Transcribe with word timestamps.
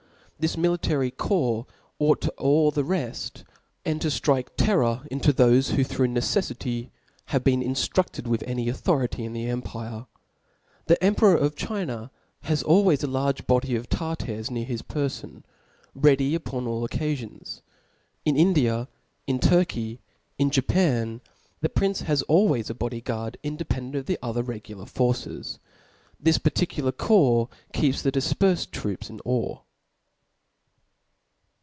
This 0.41 0.57
military 0.57 1.11
corps 1.11 1.67
ought 1.99 2.19
to 2.21 2.33
awe 2.35 2.71
the 2.71 2.83
reft, 2.83 3.43
and 3.85 4.01
to 4.01 4.07
ftrike 4.07 4.47
terror 4.57 5.03
into 5.11 5.31
thofe 5.31 5.69
who 5.75 5.83
through 5.83 6.07
neceflSty 6.07 6.89
have 7.25 7.43
been 7.43 7.61
intrufted 7.61 8.25
with 8.25 8.41
any 8.47 8.67
authority 8.67 9.23
in 9.23 9.33
the 9.33 9.45
empire. 9.45 10.07
The 10.87 10.97
emperor 11.03 11.35
of 11.37 11.55
China 11.55 12.09
has 12.39 12.63
always 12.63 13.03
a 13.03 13.07
large 13.07 13.45
body 13.45 13.75
of 13.75 13.87
Tar 13.87 14.15
tars 14.15 14.49
near 14.49 14.65
his 14.65 14.81
perfon, 14.81 15.43
ready 15.93 16.33
upon 16.33 16.65
all 16.65 16.87
occafions. 16.89 17.61
In 18.25 18.35
India, 18.35 18.87
in 19.27 19.37
Turky, 19.37 19.99
in 20.39 20.49
Japan, 20.49 21.21
the 21.59 21.69
prince 21.69 22.01
has 22.01 22.23
always 22.23 22.67
a 22.67 22.73
body 22.73 23.01
guard, 23.01 23.37
independent 23.43 23.95
of 23.95 24.05
the 24.07 24.17
otther 24.23 24.41
regular 24.47 24.87
forces. 24.87 25.59
This 26.19 26.39
parttcular 26.39 26.97
corps 26.97 27.47
keeps 27.73 28.01
^he 28.01 28.09
difperfed 28.11 28.71
troops 28.71 29.07
in 29.07 29.21
awe. 29.23 29.59